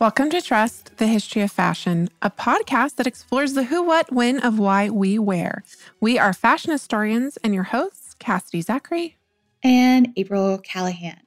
[0.00, 4.38] Welcome to Dressed, the History of Fashion, a podcast that explores the who, what, when
[4.40, 5.62] of why we wear.
[6.00, 9.18] We are fashion historians and your hosts, Cassidy Zachary
[9.62, 11.18] and April Calahan.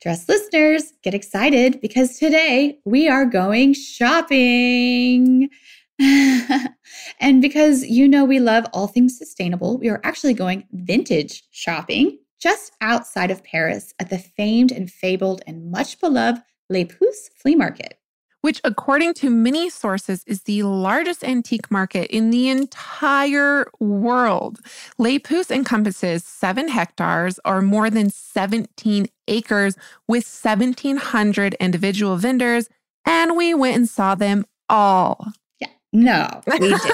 [0.00, 5.50] Dress listeners, get excited because today we are going shopping.
[6.00, 12.18] and because you know we love all things sustainable, we are actually going vintage shopping
[12.40, 17.54] just outside of Paris at the famed and fabled and much beloved Les Puces flea
[17.54, 17.97] market.
[18.40, 24.60] Which, according to many sources, is the largest antique market in the entire world.
[24.96, 32.68] Les Puces encompasses seven hectares or more than 17 acres with 1,700 individual vendors,
[33.04, 35.32] and we went and saw them all.
[35.60, 35.68] Yeah.
[35.92, 36.80] No, we didn't.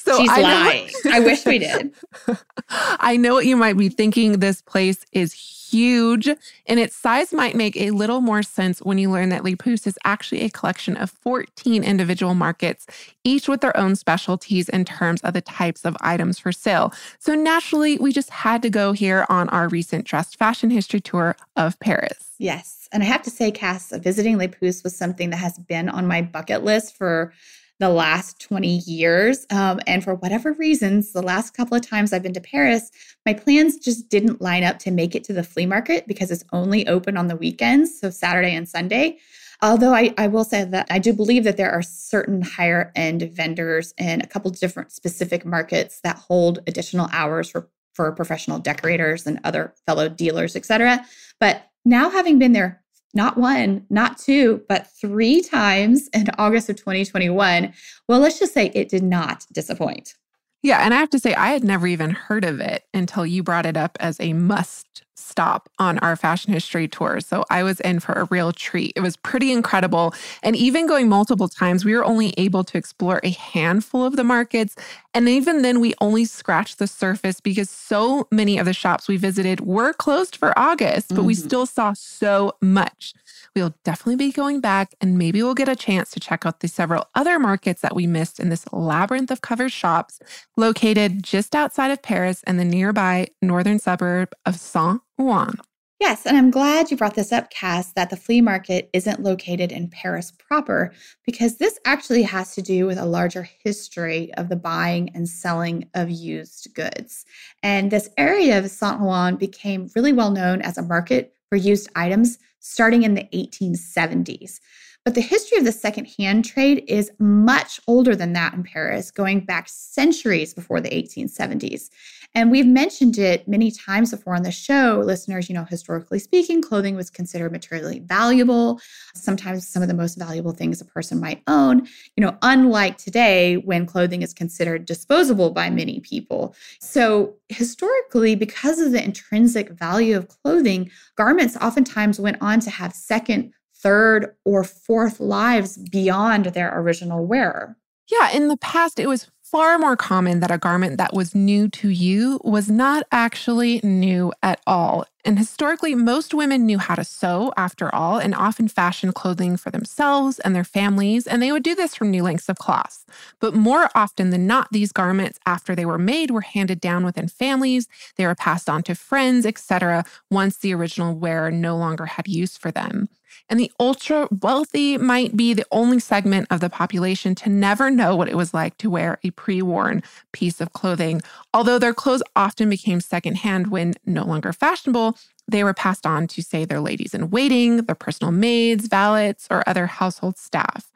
[0.00, 0.90] so She's I lying.
[1.12, 1.94] I wish we did.
[2.68, 4.38] I know what you might be thinking.
[4.40, 5.34] This place is
[5.70, 9.86] huge, and its size might make a little more sense when you learn that Puces
[9.86, 12.86] is actually a collection of 14 individual markets,
[13.24, 16.92] each with their own specialties in terms of the types of items for sale.
[17.18, 21.36] So naturally, we just had to go here on our recent dressed fashion history tour
[21.56, 22.32] of Paris.
[22.38, 22.88] Yes.
[22.92, 26.06] And I have to say, Cass, visiting Les Puces was something that has been on
[26.06, 27.32] my bucket list for
[27.78, 29.46] the last 20 years.
[29.50, 32.90] Um, and for whatever reasons, the last couple of times I've been to Paris,
[33.26, 36.44] my plans just didn't line up to make it to the flea market because it's
[36.52, 39.18] only open on the weekends, so Saturday and Sunday.
[39.62, 43.22] Although I, I will say that I do believe that there are certain higher end
[43.32, 49.26] vendors in a couple different specific markets that hold additional hours for, for professional decorators
[49.26, 51.04] and other fellow dealers, et cetera.
[51.40, 52.82] But now, having been there
[53.16, 57.72] not one, not two, but three times in August of 2021,
[58.06, 60.14] well, let's just say it did not disappoint.
[60.62, 60.84] Yeah.
[60.84, 63.66] And I have to say, I had never even heard of it until you brought
[63.66, 67.20] it up as a must stop on our fashion history tour.
[67.20, 68.92] So I was in for a real treat.
[68.96, 70.14] It was pretty incredible.
[70.42, 74.24] And even going multiple times, we were only able to explore a handful of the
[74.24, 74.76] markets.
[75.14, 79.16] And even then, we only scratched the surface because so many of the shops we
[79.16, 81.26] visited were closed for August, but mm-hmm.
[81.26, 83.14] we still saw so much.
[83.54, 86.68] We'll definitely be going back and maybe we'll get a chance to check out the
[86.68, 90.20] several other markets that we missed in this labyrinth of covered shops
[90.58, 95.54] located just outside of Paris and the nearby northern suburb of Saint Ouen.
[95.98, 99.72] Yes, and I'm glad you brought this up, Cass, that the flea market isn't located
[99.72, 100.92] in Paris proper,
[101.24, 105.88] because this actually has to do with a larger history of the buying and selling
[105.94, 107.24] of used goods.
[107.62, 111.88] And this area of Saint Ouen became really well known as a market for used
[111.96, 114.60] items starting in the 1870s.
[115.06, 119.40] But the history of the secondhand trade is much older than that in Paris, going
[119.40, 121.90] back centuries before the 1870s.
[122.34, 125.02] And we've mentioned it many times before on the show.
[125.04, 128.80] Listeners, you know, historically speaking, clothing was considered materially valuable,
[129.14, 131.86] sometimes some of the most valuable things a person might own,
[132.16, 136.54] you know, unlike today when clothing is considered disposable by many people.
[136.80, 142.92] So, historically, because of the intrinsic value of clothing, garments oftentimes went on to have
[142.92, 147.76] second, third, or fourth lives beyond their original wearer.
[148.10, 151.68] Yeah, in the past, it was far more common that a garment that was new
[151.68, 155.06] to you was not actually new at all.
[155.24, 159.70] And historically, most women knew how to sew, after all, and often fashioned clothing for
[159.70, 163.04] themselves and their families, and they would do this from new lengths of cloth.
[163.40, 167.28] But more often than not, these garments, after they were made, were handed down within
[167.28, 172.26] families, they were passed on to friends, etc., once the original wearer no longer had
[172.26, 173.08] use for them.
[173.48, 178.16] And the ultra wealthy might be the only segment of the population to never know
[178.16, 180.02] what it was like to wear a pre worn
[180.32, 181.22] piece of clothing.
[181.54, 185.16] Although their clothes often became secondhand when no longer fashionable,
[185.48, 189.62] they were passed on to, say, their ladies in waiting, their personal maids, valets, or
[189.68, 190.90] other household staff.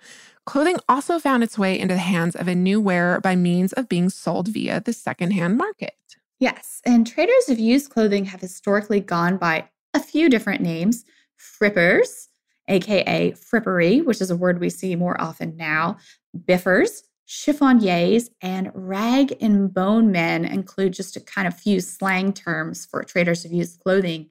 [0.44, 3.88] Clothing also found its way into the hands of a new wearer by means of
[3.88, 5.94] being sold via the secondhand market.
[6.40, 11.04] Yes, and traders of used clothing have historically gone by a few different names
[11.38, 12.28] frippers,
[12.70, 15.98] aka frippery, which is a word we see more often now,
[16.46, 22.86] biffers, chiffoniers, and rag and bone men include just a kind of few slang terms
[22.86, 24.30] for traders of used clothing.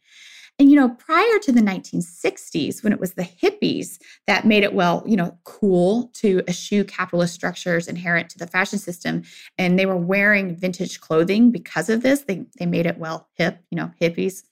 [0.60, 3.98] And, you know, prior to the 1960s, when it was the hippies
[4.28, 8.78] that made it, well, you know, cool to eschew capitalist structures inherent to the fashion
[8.78, 9.24] system,
[9.58, 13.60] and they were wearing vintage clothing because of this, they, they made it, well, hip,
[13.72, 14.44] you know, hippies.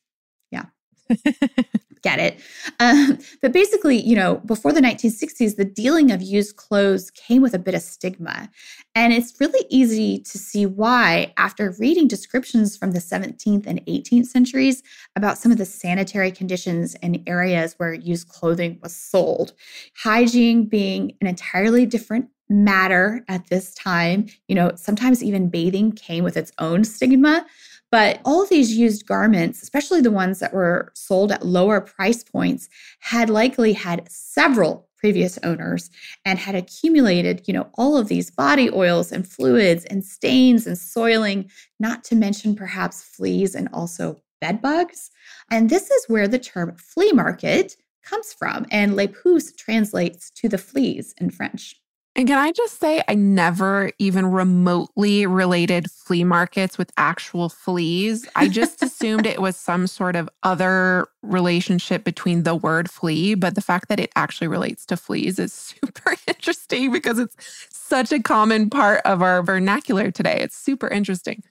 [2.03, 2.39] Get it.
[2.79, 7.53] Um, but basically, you know, before the 1960s, the dealing of used clothes came with
[7.53, 8.49] a bit of stigma.
[8.93, 14.27] And it's really easy to see why after reading descriptions from the 17th and 18th
[14.27, 14.83] centuries
[15.15, 19.53] about some of the sanitary conditions in areas where used clothing was sold,
[19.97, 24.27] hygiene being an entirely different matter at this time.
[24.47, 27.45] You know, sometimes even bathing came with its own stigma.
[27.91, 32.67] But all these used garments, especially the ones that were sold at lower price points,
[32.99, 35.89] had likely had several previous owners
[36.25, 40.77] and had accumulated, you know, all of these body oils and fluids and stains and
[40.77, 41.49] soiling,
[41.79, 45.09] not to mention perhaps fleas and also bed bugs.
[45.49, 48.65] And this is where the term flea market comes from.
[48.71, 51.75] And les puces translates to the fleas in French.
[52.17, 58.27] And can I just say, I never even remotely related flea markets with actual fleas.
[58.35, 63.53] I just assumed it was some sort of other relationship between the word flea, but
[63.53, 65.53] the fact that it actually relates to fleas is
[65.83, 67.35] super interesting because it's
[67.69, 70.39] such a common part of our vernacular today.
[70.41, 71.43] It's super interesting.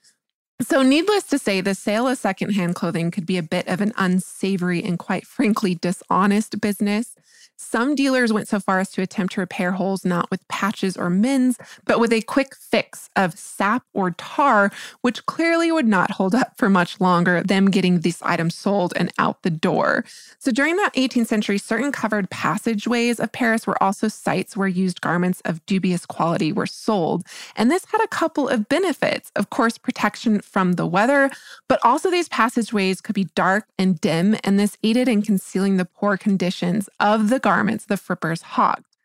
[0.63, 3.93] So, needless to say, the sale of secondhand clothing could be a bit of an
[3.99, 7.15] unsavory and quite frankly dishonest business.
[7.57, 11.09] Some dealers went so far as to attempt to repair holes not with patches or
[11.09, 14.71] mends, but with a quick fix of sap or tar,
[15.01, 19.11] which clearly would not hold up for much longer, them getting these items sold and
[19.19, 20.05] out the door.
[20.39, 25.01] So during that 18th century, certain covered passageways of Paris were also sites where used
[25.01, 27.27] garments of dubious quality were sold.
[27.57, 29.33] And this had a couple of benefits.
[29.35, 31.31] Of course, protection from the weather,
[31.69, 35.85] but also these passageways could be dark and dim, and this aided in concealing the
[35.87, 38.96] poor conditions of the garments the frippers hogged.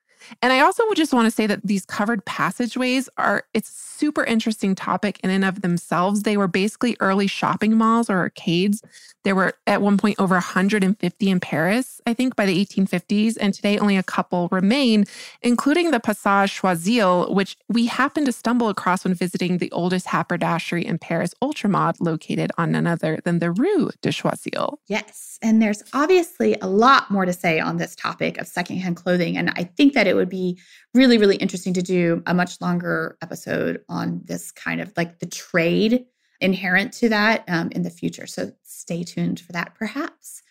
[0.41, 4.23] And I also would just want to say that these covered passageways are it's super
[4.23, 6.23] interesting topic in and of themselves.
[6.23, 8.81] They were basically early shopping malls or arcades.
[9.23, 13.53] There were at one point over 150 in Paris, I think by the 1850s, and
[13.53, 15.05] today only a couple remain,
[15.43, 20.83] including the Passage Choiseul, which we happened to stumble across when visiting the oldest haberdashery
[20.83, 24.77] in Paris, Ultramod, located on none other than the Rue de Choiseul.
[24.87, 29.37] Yes, and there's obviously a lot more to say on this topic of secondhand clothing,
[29.37, 30.59] and I think that it would be
[30.93, 35.25] really, really interesting to do a much longer episode on this kind of like the
[35.25, 36.05] trade
[36.41, 38.27] inherent to that um, in the future.
[38.27, 40.43] So stay tuned for that, perhaps.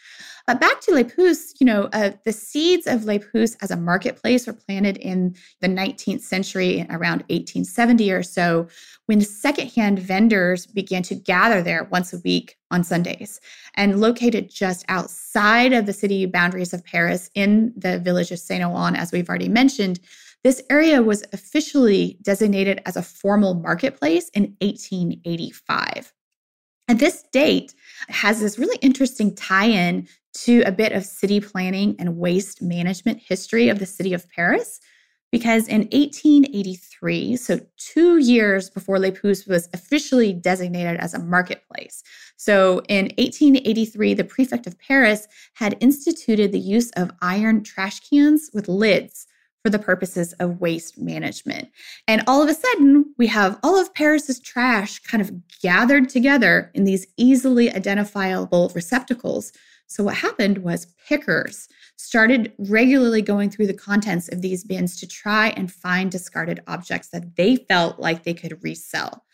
[0.50, 3.76] Uh, back to Les Puces, you know, uh, the seeds of Les Puces as a
[3.76, 8.66] marketplace were planted in the 19th century, around 1870 or so,
[9.06, 13.40] when secondhand vendors began to gather there once a week on Sundays.
[13.76, 18.64] And located just outside of the city boundaries of Paris in the village of Saint
[18.64, 20.00] Ouen, as we've already mentioned,
[20.42, 26.12] this area was officially designated as a formal marketplace in 1885.
[26.90, 27.72] And this date
[28.08, 33.20] has this really interesting tie in to a bit of city planning and waste management
[33.20, 34.80] history of the city of Paris.
[35.32, 42.02] Because in 1883, so two years before Les Puces was officially designated as a marketplace,
[42.40, 48.50] so in 1883, the prefect of Paris had instituted the use of iron trash cans
[48.54, 49.26] with lids
[49.62, 51.68] for the purposes of waste management.
[52.08, 56.70] And all of a sudden, we have all of Paris's trash kind of gathered together
[56.72, 59.52] in these easily identifiable receptacles.
[59.90, 65.06] So, what happened was pickers started regularly going through the contents of these bins to
[65.06, 69.24] try and find discarded objects that they felt like they could resell.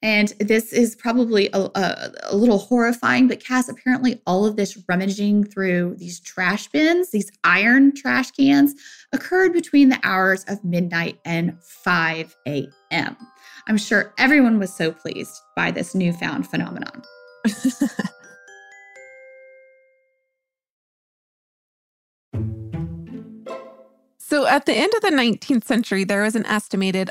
[0.00, 4.78] And this is probably a, a, a, little horrifying, but Cass, apparently all of this
[4.88, 8.74] rummaging through these trash bins, these iron trash cans,
[9.12, 13.16] occurred between the hours of midnight and 5 a.m.
[13.68, 17.02] I'm sure everyone was so pleased by this newfound phenomenon.
[24.36, 27.08] So at the end of the 19th century, there was an estimated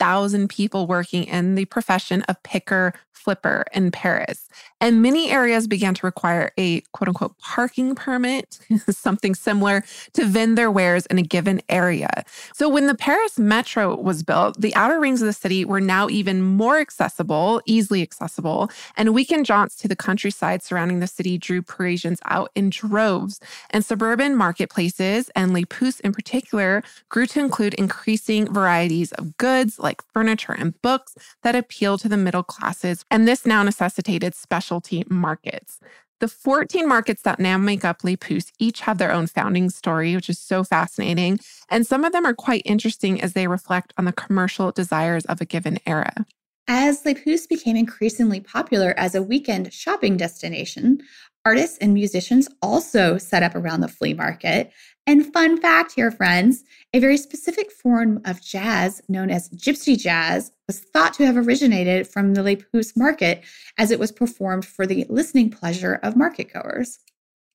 [0.00, 4.48] 11,000 people working in the profession of picker flipper in Paris.
[4.80, 10.56] And many areas began to require a quote unquote parking permit, something similar to vend
[10.56, 12.08] their wares in a given area.
[12.54, 16.08] So when the Paris metro was built, the outer rings of the city were now
[16.08, 21.60] even more accessible, easily accessible, and weekend jaunts to the countryside surrounding the city drew
[21.60, 23.38] Parisians out in droves.
[23.70, 29.78] And suburban marketplaces, and Les Puces in particular, grew to include increasing varieties of goods
[29.78, 35.04] like furniture and books that appeal to the middle classes and this now necessitated specialty
[35.08, 35.80] markets.
[36.20, 40.14] The 14 markets that now make up Les Puces each have their own founding story,
[40.14, 41.40] which is so fascinating.
[41.70, 45.40] And some of them are quite interesting as they reflect on the commercial desires of
[45.40, 46.26] a given era.
[46.72, 51.00] As Les Puces became increasingly popular as a weekend shopping destination,
[51.44, 54.70] artists and musicians also set up around the flea market.
[55.04, 56.62] And fun fact here, friends
[56.94, 62.06] a very specific form of jazz known as gypsy jazz was thought to have originated
[62.06, 63.42] from the Les Puces market
[63.76, 67.00] as it was performed for the listening pleasure of marketgoers.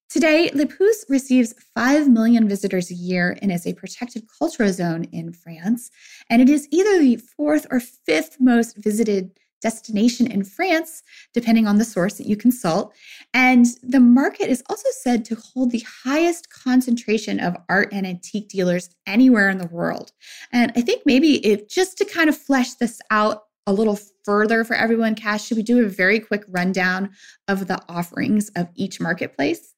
[0.09, 5.05] Today, Les Puces receives 5 million visitors a year and is a protected cultural zone
[5.11, 5.91] in France.
[6.29, 9.31] And it is either the fourth or fifth most visited
[9.61, 11.01] destination in France,
[11.33, 12.93] depending on the source that you consult.
[13.33, 18.49] And the market is also said to hold the highest concentration of art and antique
[18.49, 20.11] dealers anywhere in the world.
[20.51, 24.63] And I think maybe if just to kind of flesh this out a little further
[24.63, 27.09] for everyone, Cass, should we do a very quick rundown
[27.47, 29.74] of the offerings of each marketplace?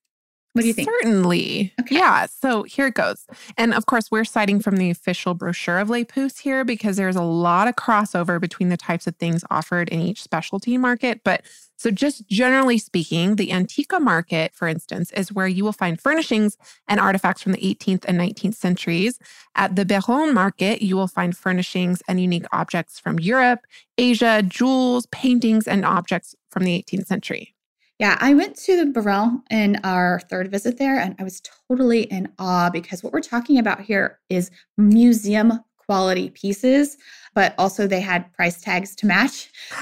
[0.58, 0.90] What do you think?
[0.90, 1.74] Certainly.
[1.82, 1.96] Okay.
[1.96, 2.26] Yeah.
[2.26, 3.26] So here it goes.
[3.58, 7.16] And of course, we're citing from the official brochure of Les Puces here because there's
[7.16, 11.22] a lot of crossover between the types of things offered in each specialty market.
[11.24, 11.44] But
[11.80, 16.58] so, just generally speaking, the Antiqua market, for instance, is where you will find furnishings
[16.88, 19.20] and artifacts from the 18th and 19th centuries.
[19.54, 23.60] At the Biron market, you will find furnishings and unique objects from Europe,
[23.96, 27.54] Asia, jewels, paintings, and objects from the 18th century.
[28.00, 32.04] Yeah, I went to the Biron in our third visit there, and I was totally
[32.04, 36.98] in awe because what we're talking about here is museum quality pieces,
[37.34, 39.50] but also they had price tags to match.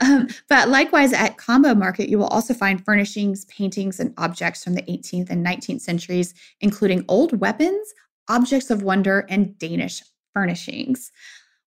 [0.00, 4.74] um, but likewise, at Cambo Market, you will also find furnishings, paintings, and objects from
[4.74, 7.92] the 18th and 19th centuries, including old weapons,
[8.28, 10.02] objects of wonder, and Danish
[10.32, 11.12] furnishings.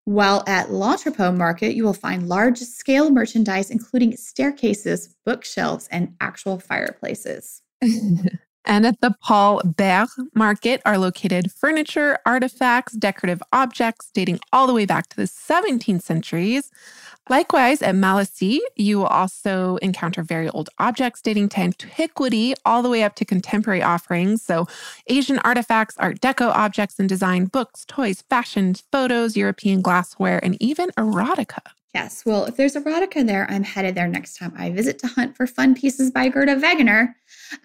[0.09, 6.59] While at L'Entrepôt Market, you will find large scale merchandise, including staircases, bookshelves, and actual
[6.59, 7.61] fireplaces.
[8.65, 14.73] and at the Paul Bert Market are located furniture, artifacts, decorative objects dating all the
[14.73, 16.71] way back to the 17th centuries,
[17.29, 22.89] Likewise, at Malassis, you will also encounter very old objects dating to antiquity all the
[22.89, 24.41] way up to contemporary offerings.
[24.41, 24.67] So,
[25.05, 30.89] Asian artifacts, Art Deco objects and design, books, toys, fashion, photos, European glassware, and even
[30.97, 31.59] erotica.
[31.95, 35.35] Yes, well, if there's erotica there, I'm headed there next time I visit to hunt
[35.35, 37.15] for fun pieces by Gerda Wegener.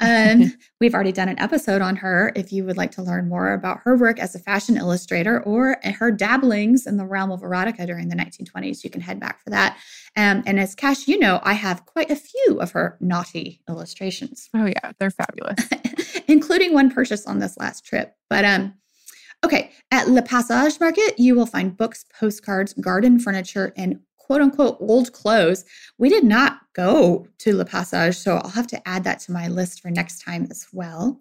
[0.01, 2.33] Um, we've already done an episode on her.
[2.35, 5.77] If you would like to learn more about her work as a fashion illustrator or
[5.85, 9.51] her dabblings in the realm of erotica during the 1920s, you can head back for
[9.51, 9.77] that.
[10.17, 14.49] Um, and as Cash, you know, I have quite a few of her naughty illustrations.
[14.55, 15.69] Oh yeah, they're fabulous,
[16.29, 18.15] including one purchased on this last trip.
[18.31, 18.73] But um,
[19.45, 24.79] okay, at Le Passage Market, you will find books, postcards, garden furniture, and quote unquote
[24.81, 25.65] old clothes.
[25.99, 29.49] We did not go to Le Passage, so I'll have to add that to my
[29.49, 31.21] list for next time as well.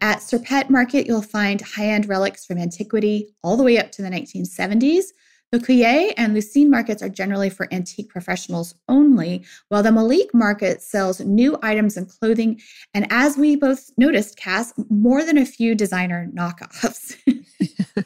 [0.00, 4.02] At Serpette Market, you'll find high end relics from antiquity all the way up to
[4.02, 5.04] the 1970s.
[5.52, 10.80] The Lécuyer and L'Usine markets are generally for antique professionals only, while the Malik market
[10.80, 12.60] sells new items and clothing.
[12.94, 17.16] And as we both noticed, Cass, more than a few designer knockoffs.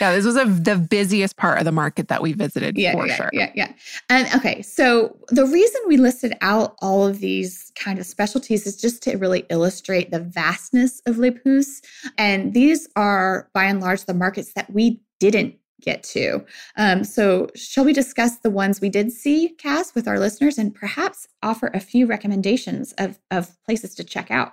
[0.00, 3.06] yeah, this was a, the busiest part of the market that we visited yeah, for
[3.06, 3.30] yeah, sure.
[3.32, 3.72] Yeah, yeah.
[4.08, 8.80] And okay, so the reason we listed out all of these kind of specialties is
[8.80, 11.82] just to really illustrate the vastness of Les Puces.
[12.16, 16.44] And these are by and large the markets that we didn't get to.
[16.76, 20.74] Um, so, shall we discuss the ones we did see, Cass, with our listeners and
[20.74, 24.52] perhaps offer a few recommendations of, of places to check out?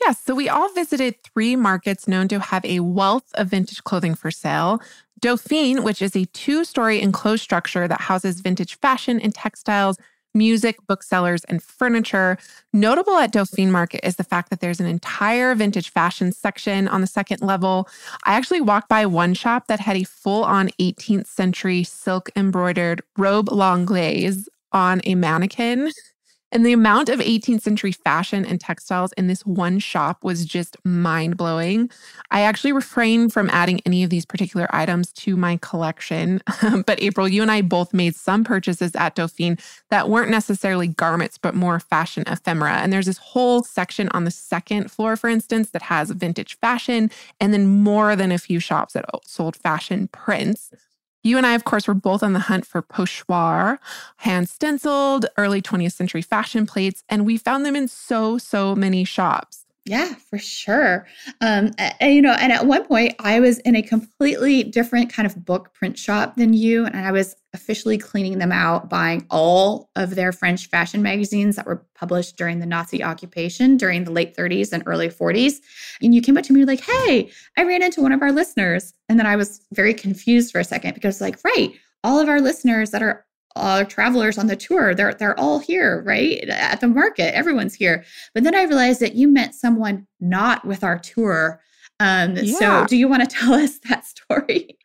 [0.00, 4.14] Yes, so we all visited three markets known to have a wealth of vintage clothing
[4.14, 4.80] for sale.
[5.18, 9.98] Dauphine, which is a two story enclosed structure that houses vintage fashion and textiles,
[10.38, 12.38] music, booksellers, and furniture.
[12.72, 17.00] Notable at Dauphine Market is the fact that there's an entire vintage fashion section on
[17.00, 17.88] the second level.
[18.24, 23.02] I actually walked by one shop that had a full on 18th century silk embroidered
[23.18, 25.90] robe l'anglaise on a mannequin.
[26.50, 30.76] And the amount of 18th century fashion and textiles in this one shop was just
[30.84, 31.90] mind blowing.
[32.30, 36.42] I actually refrained from adding any of these particular items to my collection.
[36.86, 39.58] but April, you and I both made some purchases at Dauphine
[39.90, 42.78] that weren't necessarily garments, but more fashion ephemera.
[42.78, 47.10] And there's this whole section on the second floor, for instance, that has vintage fashion,
[47.40, 50.70] and then more than a few shops that sold fashion prints.
[51.28, 53.76] You and I, of course, were both on the hunt for pochoir,
[54.16, 59.04] hand stenciled, early 20th century fashion plates, and we found them in so, so many
[59.04, 59.66] shops.
[59.88, 61.06] Yeah, for sure.
[61.40, 65.24] Um, and, you know, and at one point I was in a completely different kind
[65.24, 69.88] of book print shop than you, and I was officially cleaning them out, buying all
[69.96, 74.36] of their French fashion magazines that were published during the Nazi occupation during the late
[74.36, 75.54] 30s and early 40s.
[76.02, 78.92] And you came up to me like, "Hey, I ran into one of our listeners,"
[79.08, 81.72] and then I was very confused for a second because, like, right,
[82.04, 83.24] all of our listeners that are
[83.56, 84.94] uh, travelers on the tour.
[84.94, 87.34] They're they're all here, right at the market.
[87.34, 88.04] Everyone's here.
[88.34, 91.60] But then I realized that you meant someone not with our tour
[92.00, 92.58] um, yeah.
[92.58, 94.76] So, do you want to tell us that story?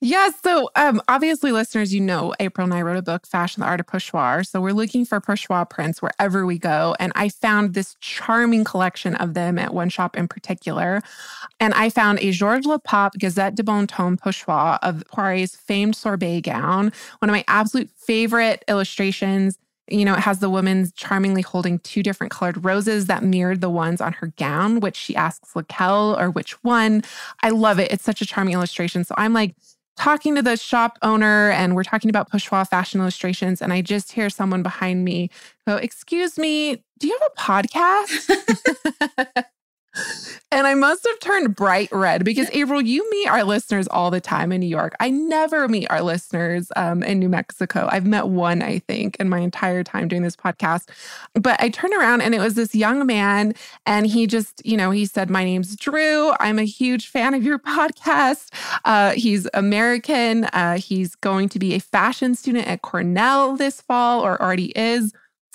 [0.00, 0.30] Yeah.
[0.44, 3.80] So, um, obviously, listeners, you know, April and I wrote a book, Fashion, the Art
[3.80, 4.46] of Pochoir.
[4.46, 6.94] So, we're looking for Pochoir prints wherever we go.
[7.00, 11.02] And I found this charming collection of them at one shop in particular.
[11.58, 16.42] And I found a Georges Lepape Gazette du Bon Ton Pochoir of Poiret's famed sorbet
[16.42, 19.58] gown, one of my absolute favorite illustrations.
[19.90, 23.70] You know, it has the woman charmingly holding two different colored roses that mirrored the
[23.70, 27.02] ones on her gown, which she asks Laquelle or which one.
[27.42, 27.92] I love it.
[27.92, 29.04] It's such a charming illustration.
[29.04, 29.54] So I'm like
[29.96, 33.60] talking to the shop owner and we're talking about Pochoir fashion illustrations.
[33.60, 35.30] And I just hear someone behind me
[35.66, 39.44] go, Excuse me, do you have a podcast?
[40.50, 44.20] and I must have turned bright red because April, you meet our listeners all the
[44.20, 44.94] time in New York.
[44.98, 47.86] I never meet our listeners um, in New Mexico.
[47.90, 50.88] I've met one, I think, in my entire time doing this podcast.
[51.34, 54.90] But I turned around and it was this young man, and he just, you know,
[54.90, 56.32] he said, "My name's Drew.
[56.40, 58.50] I'm a huge fan of your podcast."
[58.84, 60.44] Uh, he's American.
[60.46, 65.12] Uh, he's going to be a fashion student at Cornell this fall, or already is.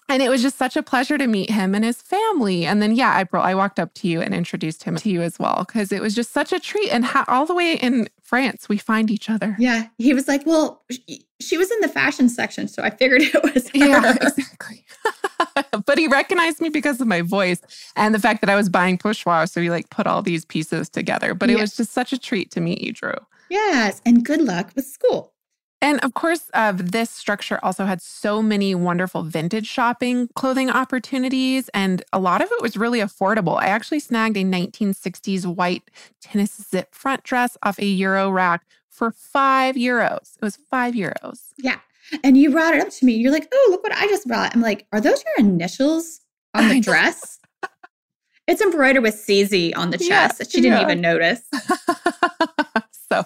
[0.09, 2.65] And it was just such a pleasure to meet him and his family.
[2.65, 5.39] And then, yeah, April, I walked up to you and introduced him to you as
[5.39, 6.89] well because it was just such a treat.
[6.91, 9.55] And ha- all the way in France, we find each other.
[9.57, 9.87] Yeah.
[9.97, 10.83] He was like, well,
[11.39, 12.67] she was in the fashion section.
[12.67, 13.69] So I figured it was.
[13.69, 13.77] Her.
[13.77, 14.85] Yeah, exactly.
[15.85, 17.61] but he recognized me because of my voice
[17.95, 19.49] and the fact that I was buying Pochoir.
[19.49, 21.33] So he like put all these pieces together.
[21.33, 23.15] But it was just such a treat to meet you, Drew.
[23.49, 24.01] Yes.
[24.05, 25.32] And good luck with school.
[25.83, 31.69] And of course, uh, this structure also had so many wonderful vintage shopping clothing opportunities,
[31.73, 33.59] and a lot of it was really affordable.
[33.59, 35.83] I actually snagged a 1960s white
[36.21, 40.37] tennis zip front dress off a Euro rack for five euros.
[40.37, 41.49] It was five euros.
[41.57, 41.79] Yeah.
[42.23, 43.15] And you brought it up to me.
[43.15, 44.55] You're like, oh, look what I just brought.
[44.55, 46.21] I'm like, are those your initials
[46.53, 47.39] on the dress?
[48.47, 50.39] it's embroidered with CZ on the chest.
[50.39, 50.83] Yeah, she didn't yeah.
[50.83, 51.41] even notice.
[53.11, 53.25] so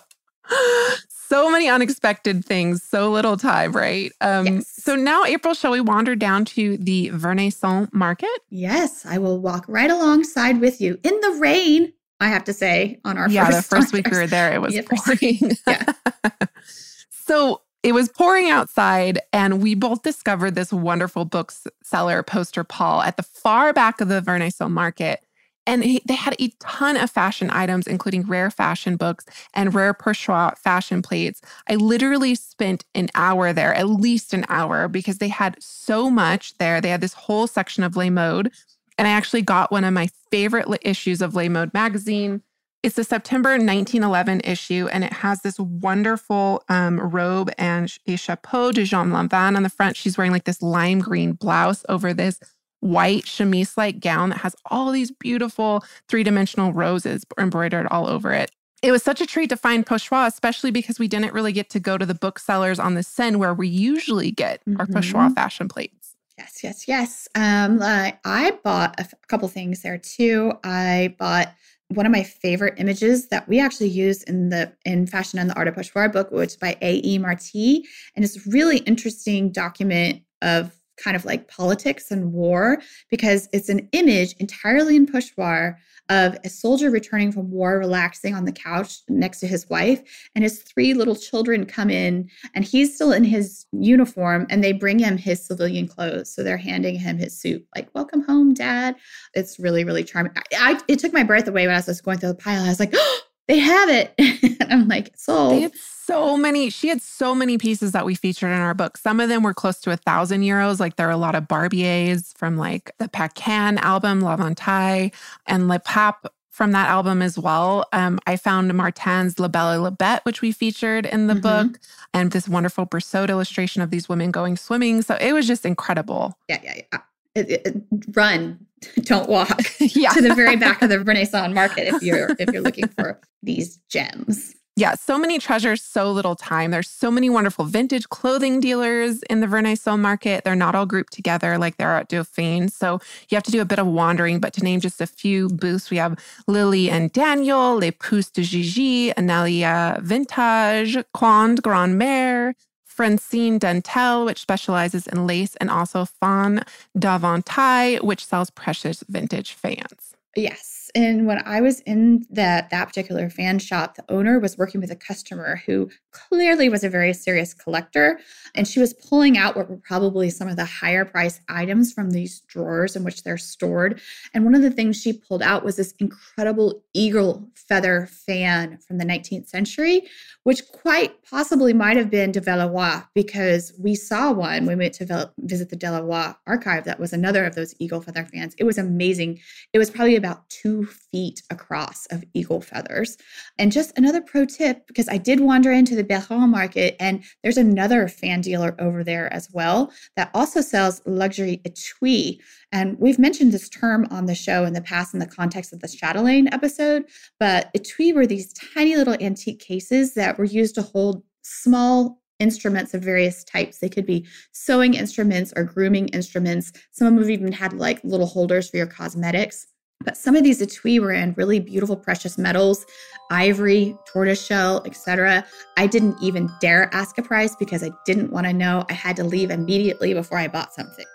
[1.28, 4.12] so many unexpected things, so little time, right?
[4.22, 4.68] Um, yes.
[4.68, 8.30] So now, April, shall we wander down to the Vernaison market?
[8.50, 11.94] Yes, I will walk right alongside with you in the rain.
[12.20, 14.62] I have to say, on our yeah, first the first week we were there, it
[14.62, 15.52] was yeah, pouring.
[15.68, 15.94] yeah.
[17.10, 23.18] so it was pouring outside, and we both discovered this wonderful bookseller poster Paul at
[23.18, 25.24] the far back of the Vernaison market
[25.68, 29.94] and he, they had a ton of fashion items, including rare fashion books and rare
[29.94, 31.42] Pochoir fashion plates.
[31.70, 36.58] I literally spent an hour there, at least an hour, because they had so much
[36.58, 36.80] there.
[36.80, 38.52] They had this whole section of Le Mode.
[38.98, 42.42] And I actually got one of my favorite issues of Le Mode magazine.
[42.82, 48.72] It's the September 1911 issue, and it has this wonderful um, robe and a chapeau
[48.72, 49.98] de Jean Lanvin on the front.
[49.98, 52.40] She's wearing like this lime green blouse over this
[52.80, 58.34] white chemise like gown that has all these beautiful three dimensional roses embroidered all over
[58.34, 58.52] it.
[58.84, 61.80] It was such a treat to find Pochoir, especially because we didn't really get to
[61.80, 64.80] go to the booksellers on the Seine where we usually get mm-hmm.
[64.80, 66.16] our Pochoir fashion plates.
[66.38, 67.28] Yes, yes, yes.
[67.34, 70.54] Um, uh, I bought a couple things there too.
[70.64, 71.56] I bought
[71.90, 75.56] one of my favorite images that we actually use in the in Fashion and the
[75.56, 77.18] Art of Pochoir book, which is by A.E.
[77.18, 77.84] Marty.
[78.16, 82.80] And it's a really interesting document of kind of like politics and war
[83.10, 85.76] because it's an image entirely in Pochoir
[86.10, 90.02] of a soldier returning from war, relaxing on the couch next to his wife,
[90.36, 94.72] and his three little children come in, and he's still in his uniform, and they
[94.72, 96.34] bring him his civilian clothes.
[96.34, 98.96] So they're handing him his suit, like "Welcome home, Dad."
[99.34, 100.32] It's really, really charming.
[100.36, 102.64] I, I it took my breath away when I was going through the pile.
[102.64, 104.14] I was like, oh, "They have it!"
[104.62, 108.16] and I'm like, "Sold." They had so many, she had so many pieces that we
[108.16, 108.98] featured in our book.
[108.98, 110.80] Some of them were close to a thousand euros.
[110.80, 116.28] Like there are a lot of Barbiers from like the Paquin album, La and Lepape
[116.58, 117.86] from that album as well.
[117.94, 121.68] Um, I found Martin's La Belle et la Bête, which we featured in the mm-hmm.
[121.68, 121.80] book,
[122.16, 125.04] and this wonderful Brissaud illustration of these women going swimming.
[125.04, 126.36] So it was just incredible.
[126.50, 127.00] Yeah, yeah, yeah.
[127.38, 127.84] It, it,
[128.16, 128.66] run,
[129.04, 130.10] don't walk yeah.
[130.10, 133.78] to the very back of the Vernaison market if you're if you're looking for these
[133.90, 134.56] gems.
[134.76, 136.70] Yeah, so many treasures, so little time.
[136.70, 140.44] There's so many wonderful vintage clothing dealers in the Vernaison market.
[140.44, 142.70] They're not all grouped together like they're at Dauphine.
[142.70, 144.40] So you have to do a bit of wandering.
[144.40, 148.44] But to name just a few booths, we have Lily and Daniel, Les Puces de
[148.44, 152.54] Gigi, Anelia Vintage, Quand Grand Mère,
[152.98, 156.64] Francine Dentel, which specializes in lace, and also Fawn
[156.98, 160.16] Davantai, which sells precious vintage fans.
[160.36, 160.77] Yes.
[160.98, 164.90] And when I was in that that particular fan shop, the owner was working with
[164.90, 168.20] a customer who clearly was a very serious collector,
[168.56, 172.10] and she was pulling out what were probably some of the higher price items from
[172.10, 174.02] these drawers in which they're stored.
[174.34, 178.98] And one of the things she pulled out was this incredible eagle feather fan from
[178.98, 180.02] the 19th century,
[180.46, 185.32] which quite possibly might have been Duvelleroy because we saw one when we went to
[185.38, 186.86] visit the Duvelleroy archive.
[186.86, 188.56] That was another of those eagle feather fans.
[188.58, 189.40] It was amazing.
[189.74, 193.18] It was probably about two feet across of eagle feathers.
[193.58, 197.58] And just another pro tip because I did wander into the Biron market and there's
[197.58, 202.40] another fan dealer over there as well that also sells luxury etui.
[202.72, 205.80] And we've mentioned this term on the show in the past in the context of
[205.80, 207.06] the chatelaine episode,
[207.40, 212.94] but etui were these tiny little antique cases that were used to hold small instruments
[212.94, 213.80] of various types.
[213.80, 216.72] They could be sewing instruments or grooming instruments.
[216.92, 219.68] Some of them even had like little holders for your cosmetics.
[220.02, 222.86] But some of these etui were in really beautiful precious metals,
[223.32, 225.46] ivory, tortoiseshell, etc.
[225.76, 228.86] I didn't even dare ask a price because I didn't want to know.
[228.90, 231.06] I had to leave immediately before I bought something.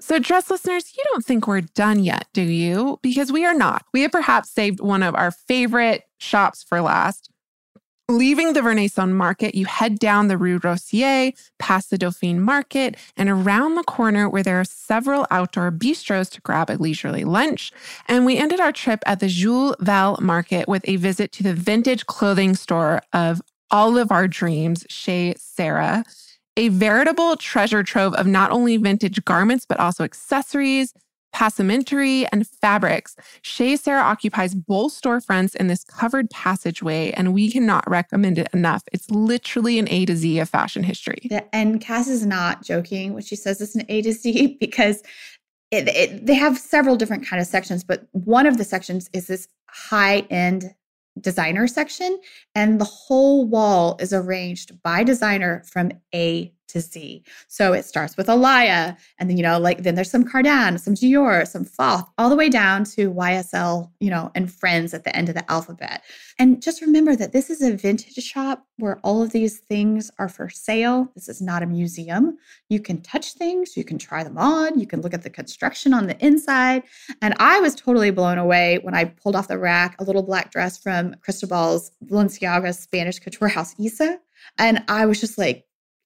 [0.00, 2.98] So, dress listeners, you don't think we're done yet, do you?
[3.02, 3.86] Because we are not.
[3.94, 7.30] We have perhaps saved one of our favorite shops for last.
[8.10, 13.30] Leaving the Vernaison market, you head down the Rue Rossier, past the Dauphine market, and
[13.30, 17.72] around the corner where there are several outdoor bistros to grab a leisurely lunch.
[18.06, 21.54] And we ended our trip at the Jules Vallès market with a visit to the
[21.54, 23.40] vintage clothing store of
[23.70, 26.04] all of our dreams, Chez Sarah
[26.56, 30.94] a veritable treasure trove of not only vintage garments, but also accessories,
[31.34, 33.16] passementerie, and fabrics.
[33.42, 38.84] Chez Sarah occupies both storefronts in this covered passageway, and we cannot recommend it enough.
[38.92, 41.28] It's literally an A to Z of fashion history.
[41.52, 45.02] And Cass is not joking when she says it's an A to Z because
[45.70, 49.26] it, it, they have several different kind of sections, but one of the sections is
[49.26, 50.72] this high end
[51.20, 52.20] designer section,
[52.54, 57.24] and the whole wall is arranged by designer from A to Z.
[57.48, 60.94] So it starts with Alaïa, and then, you know, like then there's some Cardin, some
[60.94, 65.16] Dior, some Fath, all the way down to YSL, you know, and friends at the
[65.16, 66.02] end of the alphabet.
[66.38, 70.28] And just remember that this is a vintage shop where all of these things are
[70.28, 71.08] for sale.
[71.14, 72.36] This is not a museum.
[72.68, 75.94] You can touch things, you can try them on, you can look at the construction
[75.94, 76.82] on the inside.
[77.22, 80.50] And I was totally blown away when I pulled off the rack a little black
[80.50, 84.18] dress from Cristobal's Balenciaga's Spanish couture house, EISA.
[84.58, 85.64] And I was just like,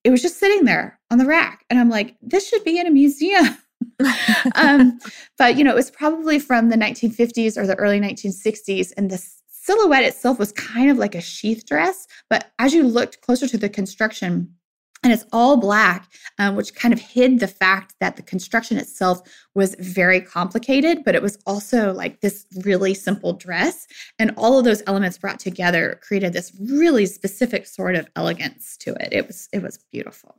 [0.09, 1.66] it was just sitting there on the rack.
[1.68, 3.59] And I'm like, this should be in a museum.
[4.55, 4.99] um,
[5.37, 8.90] but, you know, it was probably from the 1950s or the early 1960s.
[8.97, 12.07] And the silhouette itself was kind of like a sheath dress.
[12.31, 14.55] But as you looked closer to the construction,
[15.02, 19.20] and it's all black, um, which kind of hid the fact that the construction itself
[19.54, 23.87] was very complicated, but it was also like this really simple dress.
[24.18, 28.94] And all of those elements brought together created this really specific sort of elegance to
[28.94, 29.08] it.
[29.12, 30.37] It was it was beautiful.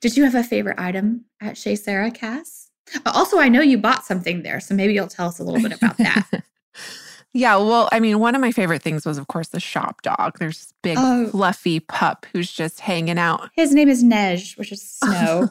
[0.00, 2.70] Did you have a favorite item at Chez Sarah, Cass?
[3.06, 5.76] Also, I know you bought something there, so maybe you'll tell us a little bit
[5.76, 6.26] about that.
[7.36, 10.38] Yeah, well, I mean, one of my favorite things was, of course, the shop dog.
[10.38, 11.28] There's this big, oh.
[11.28, 13.50] fluffy pup who's just hanging out.
[13.52, 15.50] His name is Neige, which is snow.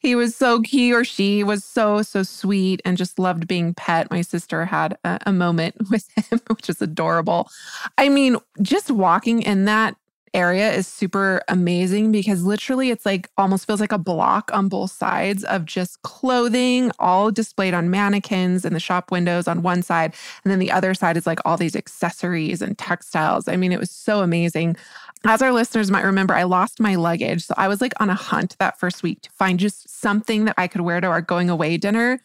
[0.00, 4.10] he was so, he or she was so, so sweet and just loved being pet.
[4.10, 7.50] My sister had a, a moment with him, which is adorable.
[7.98, 9.96] I mean, just walking in that
[10.34, 14.90] area is super amazing because literally it's like almost feels like a block on both
[14.90, 20.14] sides of just clothing, all displayed on mannequins in the shop windows on one side.
[20.44, 23.48] And then the other side is like all these accessories and textiles.
[23.48, 24.76] I mean, it was so amazing.
[25.24, 27.44] As our listeners might remember, I lost my luggage.
[27.44, 30.54] So I was like on a hunt that first week to find just something that
[30.58, 32.20] I could wear to our going away dinner.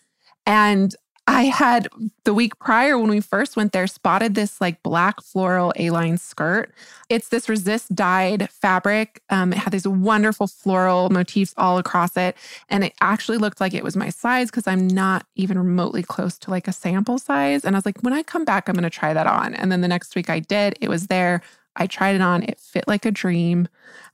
[0.46, 0.96] And
[1.30, 1.90] I had
[2.24, 6.74] the week prior when we first went there spotted this like black floral A-line skirt.
[7.10, 9.22] It's this resist dyed fabric.
[9.30, 12.38] Um, it had these wonderful floral motifs all across it.
[12.70, 16.38] And it actually looked like it was my size because I'm not even remotely close
[16.40, 17.66] to like a sample size.
[17.66, 19.54] And I was like, when I come back, I'm going to try that on.
[19.54, 20.78] And then the next week I did.
[20.80, 21.42] It was there.
[21.76, 22.44] I tried it on.
[22.44, 23.68] It fit like a dream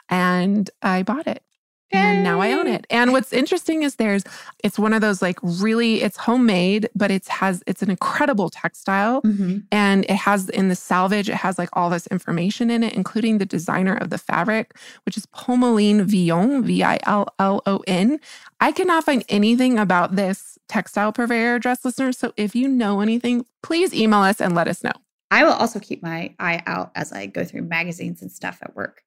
[0.09, 1.43] and I bought it.
[1.93, 2.85] And now I own it.
[2.89, 4.23] And what's interesting is there's
[4.63, 9.21] it's one of those like really it's homemade, but it has it's an incredible textile.
[9.21, 9.59] Mm-hmm.
[9.71, 13.37] And it has in the salvage, it has like all this information in it, including
[13.37, 14.75] the designer of the fabric,
[15.05, 18.19] which is Pomoline Villon, V-I-L-L-O-N.
[18.59, 22.17] I cannot find anything about this textile purveyor dress listeners.
[22.17, 24.93] So if you know anything, please email us and let us know.
[25.31, 28.75] I will also keep my eye out as I go through magazines and stuff at
[28.75, 29.03] work.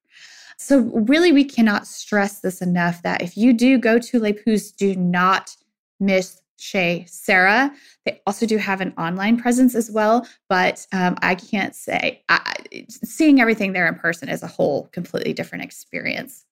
[0.57, 4.71] So, really, we cannot stress this enough that if you do go to Les Puces,
[4.71, 5.55] do not
[5.99, 7.71] miss Chez Sarah.
[8.05, 12.55] They also do have an online presence as well, but um, I can't say I,
[12.89, 16.43] seeing everything there in person is a whole completely different experience.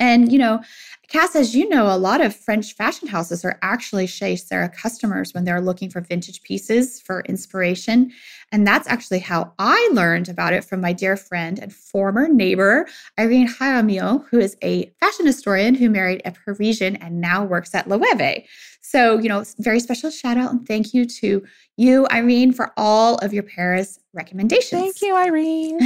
[0.00, 0.62] And, you know,
[1.08, 5.32] Cass, as you know, a lot of French fashion houses are actually Chez Sarah customers
[5.32, 8.12] when they're looking for vintage pieces for inspiration.
[8.52, 12.86] And that's actually how I learned about it from my dear friend and former neighbor,
[13.18, 17.88] Irene Jaramillo, who is a fashion historian who married a Parisian and now works at
[17.88, 18.44] Loewe.
[18.80, 21.44] So, you know, very special shout out and thank you to
[21.76, 24.80] you, Irene, for all of your Paris recommendations.
[24.80, 25.78] Thank you, Irene.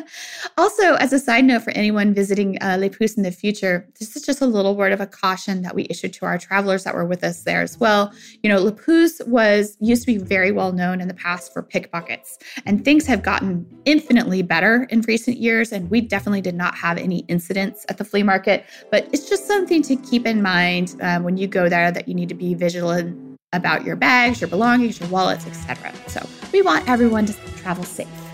[0.58, 4.22] also, as a side note for anyone visiting uh, Les in the future, this is
[4.22, 7.06] just a little word of a caution that we issued to our travelers that were
[7.06, 8.12] with us there as well.
[8.42, 12.38] You know, Puces was used to be very well known in the past for pickpockets,
[12.66, 15.72] and things have gotten infinitely better in recent years.
[15.72, 19.46] And we definitely did not have any incidents at the flea market, but it's just
[19.46, 22.54] something to keep in mind uh, when you go there that you need to be
[22.54, 25.92] vigilant about your bags, your belongings, your wallets, etc.
[26.06, 28.27] So we want everyone to travel safe.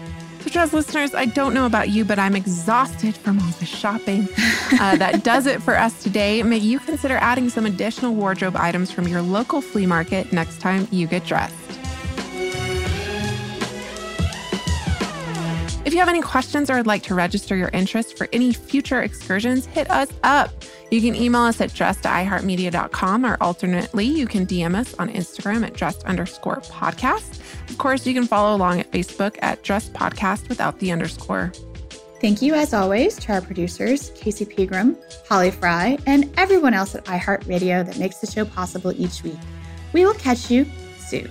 [0.44, 4.28] So, dress listeners, I don't know about you, but I'm exhausted from all the shopping.
[4.78, 6.42] Uh, that does it for us today.
[6.42, 10.86] May you consider adding some additional wardrobe items from your local flea market next time
[10.90, 11.54] you get dressed.
[15.84, 19.02] If you have any questions or would like to register your interest for any future
[19.02, 20.50] excursions, hit us up.
[20.90, 25.66] You can email us at dressed iheartmedia.com or alternately, you can DM us on Instagram
[25.66, 27.38] at dressed underscore podcast.
[27.68, 31.52] Of course, you can follow along at Facebook at dressed podcast without the underscore.
[32.18, 34.96] Thank you, as always, to our producers, Casey Pegram,
[35.28, 39.38] Holly Fry, and everyone else at iHeartRadio that makes the show possible each week.
[39.92, 40.64] We will catch you
[40.98, 41.30] soon.